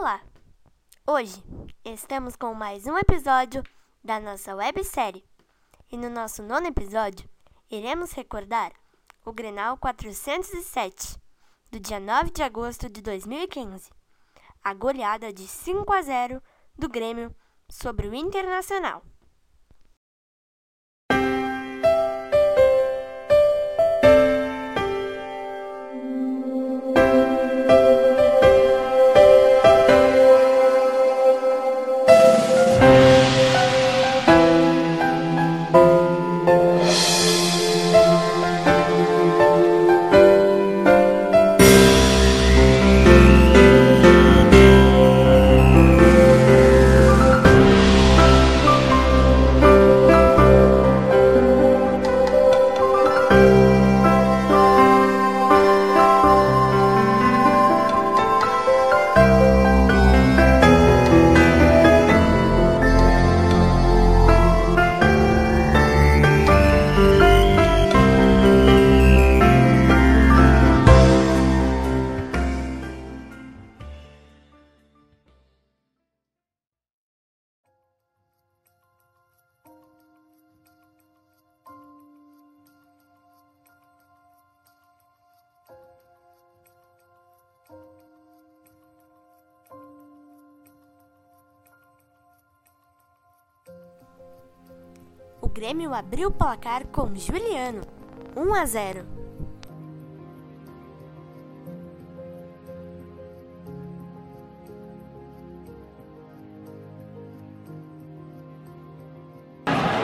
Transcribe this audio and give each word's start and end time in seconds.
Olá! 0.00 0.20
Hoje 1.04 1.42
estamos 1.84 2.36
com 2.36 2.54
mais 2.54 2.86
um 2.86 2.96
episódio 2.96 3.64
da 4.02 4.20
nossa 4.20 4.54
websérie 4.54 5.24
e 5.90 5.96
no 5.96 6.08
nosso 6.08 6.40
nono 6.40 6.68
episódio 6.68 7.28
iremos 7.68 8.12
recordar 8.12 8.70
o 9.24 9.32
Grenal 9.32 9.76
407 9.76 11.20
do 11.72 11.80
dia 11.80 11.98
9 11.98 12.30
de 12.30 12.44
agosto 12.44 12.88
de 12.88 13.02
2015, 13.02 13.90
a 14.62 14.72
goleada 14.72 15.32
de 15.32 15.48
5 15.48 15.92
a 15.92 16.00
0 16.00 16.40
do 16.78 16.88
Grêmio 16.88 17.34
sobre 17.68 18.06
o 18.06 18.14
Internacional. 18.14 19.02
Grêmio 95.58 95.92
abriu 95.92 96.28
o 96.28 96.32
placar 96.32 96.86
com 96.86 97.12
Juliano, 97.16 97.80
1 98.36 98.54
a 98.54 98.64
0. 98.64 99.04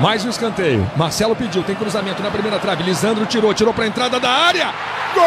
Mais 0.00 0.24
um 0.24 0.30
escanteio. 0.30 0.90
Marcelo 0.96 1.36
pediu, 1.36 1.62
tem 1.62 1.76
cruzamento 1.76 2.22
na 2.22 2.30
primeira 2.30 2.58
trave. 2.58 2.82
Lisandro 2.82 3.26
tirou, 3.26 3.52
tirou 3.52 3.74
para 3.74 3.84
a 3.84 3.88
entrada 3.88 4.18
da 4.18 4.30
área. 4.30 4.72
Gol! 5.14 5.22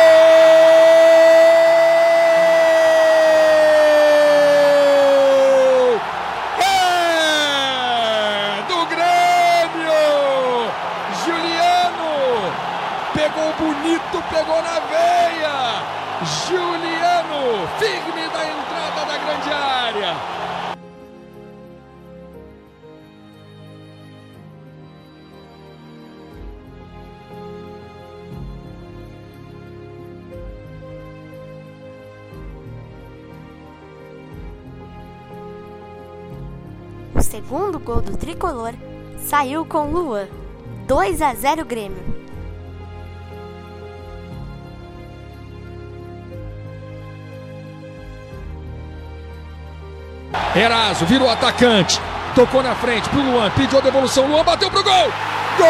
É 6.59 6.63
do 8.67 8.85
Grêmio! 8.87 10.71
Juliano 11.25 12.53
pegou 13.11 13.51
bonito, 13.53 14.23
pegou 14.29 14.61
na 14.61 14.79
veia. 14.81 15.81
Juliano, 16.47 17.67
firme 17.79 18.27
da 18.29 18.45
entrada 18.45 19.05
da 19.05 19.17
grande 19.17 19.49
área. 19.51 20.15
O 37.15 37.21
segundo 37.21 37.79
gol 37.79 38.01
do 38.01 38.15
tricolor 38.15 38.73
saiu 39.17 39.65
com 39.65 39.89
Luan, 39.89 40.27
2 40.87 41.21
a 41.21 41.33
0 41.33 41.65
Grêmio. 41.65 42.15
Eraso 50.55 51.05
virou 51.05 51.29
atacante. 51.29 51.99
Tocou 52.33 52.63
na 52.63 52.73
frente 52.75 53.09
pro 53.09 53.21
Luan. 53.21 53.49
Pediu 53.51 53.77
a 53.77 53.81
devolução. 53.81 54.25
Luan 54.25 54.43
bateu 54.43 54.71
pro 54.71 54.83
gol. 54.83 55.11
Gol! 55.57 55.65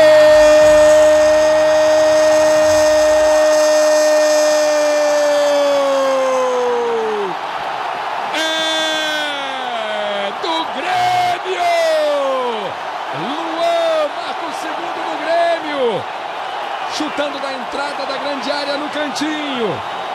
É 8.36 10.32
do 10.42 10.66
Grêmio! 10.76 11.66
Luan 13.22 14.08
marca 14.18 14.46
o 14.46 14.54
segundo 14.62 15.00
do 15.02 15.18
Grêmio. 15.24 16.04
Chutando 16.96 17.40
da 18.06 18.18
grande 18.18 18.52
área 18.52 18.78
no 18.78 18.90
cantinho. 18.90 20.06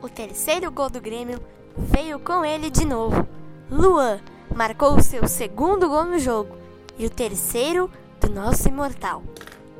O 0.00 0.08
terceiro 0.08 0.70
gol 0.70 0.90
do 0.90 1.00
Grêmio 1.00 1.40
veio 1.76 2.18
com 2.18 2.44
ele 2.44 2.70
de 2.70 2.84
novo. 2.84 3.26
Luan 3.70 4.20
marcou 4.54 4.94
o 4.94 5.02
seu 5.02 5.26
segundo 5.28 5.88
gol 5.88 6.04
no 6.04 6.18
jogo 6.18 6.56
e 6.98 7.06
o 7.06 7.10
terceiro 7.10 7.90
do 8.20 8.30
nosso 8.30 8.68
imortal. 8.68 9.22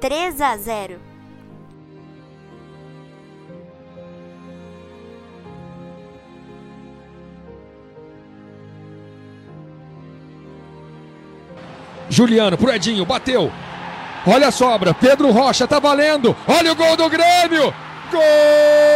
3 0.01 0.41
a 0.41 0.57
0. 0.57 1.01
Juliano 12.09 12.57
pro 12.57 12.73
Edinho, 12.73 13.05
bateu. 13.05 13.53
Olha 14.27 14.49
a 14.49 14.51
sobra, 14.51 14.95
Pedro 14.95 15.31
Rocha 15.31 15.67
tá 15.67 15.79
valendo. 15.79 16.35
Olha 16.47 16.73
o 16.73 16.77
gol 16.77 16.97
do 16.97 17.09
Grêmio. 17.09 17.73
Gol! 18.11 18.88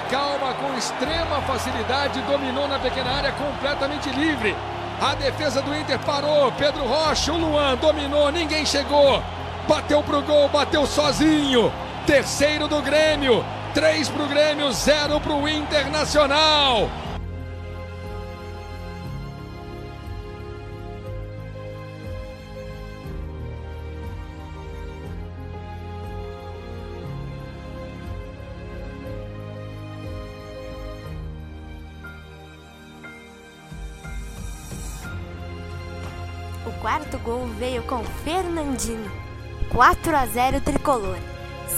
Calma, 0.00 0.54
com 0.54 0.76
extrema 0.76 1.40
facilidade, 1.42 2.20
dominou 2.22 2.68
na 2.68 2.78
pequena 2.78 3.10
área 3.10 3.32
completamente 3.32 4.10
livre. 4.10 4.54
A 5.00 5.14
defesa 5.14 5.62
do 5.62 5.74
Inter 5.74 5.98
parou. 6.00 6.50
Pedro 6.52 6.84
Rocha, 6.86 7.32
o 7.32 7.36
Luan 7.36 7.76
dominou, 7.76 8.30
ninguém 8.30 8.66
chegou. 8.66 9.22
Bateu 9.68 10.02
pro 10.02 10.22
gol, 10.22 10.48
bateu 10.48 10.86
sozinho. 10.86 11.72
Terceiro 12.06 12.66
do 12.66 12.82
Grêmio. 12.82 13.44
Três 13.74 14.08
pro 14.08 14.26
Grêmio, 14.26 14.72
zero 14.72 15.20
pro 15.20 15.48
Internacional. 15.48 16.88
quarto 36.88 37.18
gol 37.18 37.46
veio 37.58 37.82
com 37.82 38.02
Fernandinho. 38.24 39.12
4 39.68 40.16
a 40.16 40.24
0 40.24 40.58
tricolor 40.62 41.18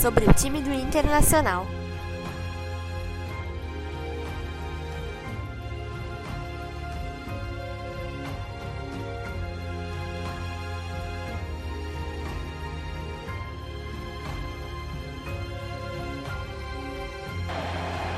sobre 0.01 0.25
o 0.25 0.33
time 0.33 0.61
do 0.61 0.73
Internacional. 0.73 1.67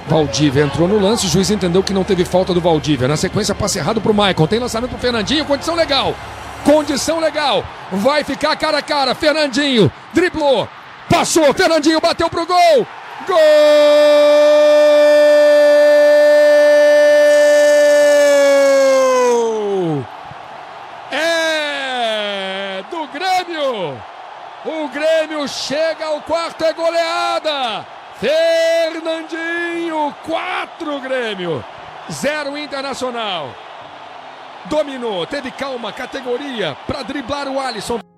Valdívia 0.07 0.65
entrou 0.65 0.87
no 0.87 0.99
lance, 0.99 1.25
o 1.25 1.29
juiz 1.31 1.51
entendeu 1.51 1.83
que 1.83 1.95
não 1.95 2.05
teve 2.05 2.27
falta 2.27 2.53
do 2.53 2.61
Valdívia. 2.61 3.09
Na 3.09 3.17
sequência, 3.17 3.55
passe 3.55 3.79
errado 3.79 3.99
para 3.99 4.13
o 4.13 4.15
Michael, 4.15 4.47
Tem 4.47 4.59
lançamento 4.59 4.91
para 4.91 4.99
o 4.99 5.01
Fernandinho, 5.01 5.47
condição 5.47 5.75
legal. 5.75 6.15
Condição 6.65 7.19
legal. 7.21 7.65
Vai 7.91 8.25
ficar 8.25 8.57
cara 8.57 8.79
a 8.79 8.83
cara. 8.83 9.15
Fernandinho 9.15 9.93
driblou. 10.13 10.69
Passou. 11.09 11.53
Fernandinho 11.55 12.01
bateu 12.01 12.29
pro 12.31 12.47
gol. 12.47 12.87
Gol! 13.27 13.37
É 21.11 22.83
do 22.91 23.07
Grêmio. 23.09 24.03
O 24.65 24.89
Grêmio 24.89 25.49
chega 25.49 26.07
ao 26.07 26.21
quarto, 26.23 26.65
é 26.65 26.73
goleada. 26.73 27.87
Fernandinho, 28.21 30.15
4 30.25 31.01
Grêmio, 31.01 31.65
0 32.11 32.57
Internacional. 32.57 33.51
Dominou, 34.67 35.27
teve 35.27 35.51
calma, 35.51 35.93
categoria 35.93 36.77
para 36.87 37.03
driblar 37.03 37.49
o 37.49 37.61
Alisson. 37.61 38.12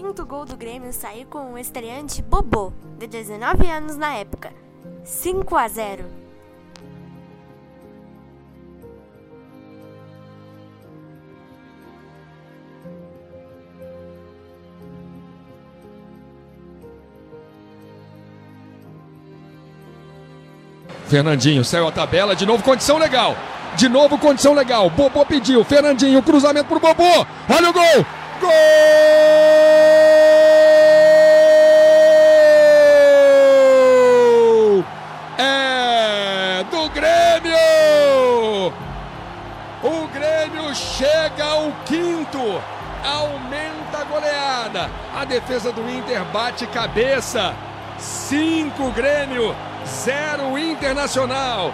Quinto 0.00 0.24
gol 0.24 0.46
do 0.46 0.56
Grêmio 0.56 0.94
saiu 0.94 1.26
com 1.26 1.52
o 1.52 1.58
estreante 1.58 2.22
Bobô, 2.22 2.72
de 2.98 3.06
19 3.06 3.68
anos 3.68 3.98
na 3.98 4.14
época. 4.14 4.50
5 5.04 5.54
a 5.54 5.68
0. 5.68 6.04
Fernandinho 21.08 21.62
saiu 21.62 21.86
a 21.86 21.92
tabela, 21.92 22.34
de 22.34 22.46
novo 22.46 22.64
condição 22.64 22.96
legal. 22.96 23.36
De 23.76 23.86
novo 23.86 24.16
condição 24.16 24.54
legal. 24.54 24.88
Bobô 24.88 25.26
pediu. 25.26 25.62
Fernandinho, 25.62 26.22
cruzamento 26.22 26.68
pro 26.68 26.80
Bobô. 26.80 27.26
Olha 27.50 27.68
o 27.68 27.72
gol! 27.74 28.19
Gol! 28.40 28.50
É 35.38 36.64
do 36.70 36.88
Grêmio! 36.90 38.72
O 39.82 40.06
Grêmio 40.12 40.74
chega 40.74 41.44
ao 41.44 41.70
quinto. 41.84 42.62
Aumenta 43.04 43.98
a 43.98 44.04
goleada. 44.04 44.90
A 45.14 45.24
defesa 45.24 45.72
do 45.72 45.88
Inter 45.90 46.24
bate 46.26 46.66
cabeça. 46.66 47.54
Cinco 47.98 48.90
Grêmio, 48.92 49.54
zero 49.86 50.58
Internacional. 50.58 51.72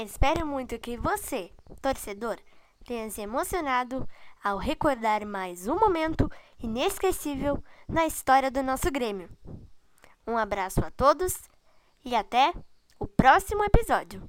Espero 0.00 0.46
muito 0.46 0.78
que 0.78 0.96
você, 0.96 1.50
torcedor, 1.82 2.38
tenha 2.84 3.10
se 3.10 3.20
emocionado 3.20 4.08
ao 4.44 4.56
recordar 4.56 5.26
mais 5.26 5.66
um 5.66 5.76
momento 5.76 6.30
inesquecível 6.62 7.60
na 7.88 8.06
história 8.06 8.48
do 8.48 8.62
nosso 8.62 8.92
Grêmio. 8.92 9.28
Um 10.24 10.36
abraço 10.36 10.78
a 10.84 10.90
todos 10.92 11.34
e 12.04 12.14
até 12.14 12.52
o 12.96 13.08
próximo 13.08 13.64
episódio. 13.64 14.22